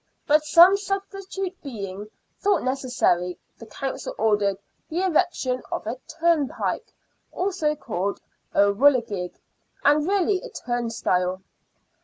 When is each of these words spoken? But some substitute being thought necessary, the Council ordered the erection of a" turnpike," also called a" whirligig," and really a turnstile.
But 0.25 0.43
some 0.43 0.77
substitute 0.77 1.61
being 1.61 2.07
thought 2.39 2.63
necessary, 2.63 3.37
the 3.59 3.67
Council 3.67 4.15
ordered 4.17 4.57
the 4.89 5.01
erection 5.03 5.61
of 5.71 5.85
a" 5.85 5.97
turnpike," 6.19 6.91
also 7.31 7.75
called 7.75 8.19
a" 8.51 8.73
whirligig," 8.73 9.35
and 9.83 10.07
really 10.07 10.41
a 10.41 10.49
turnstile. 10.49 11.43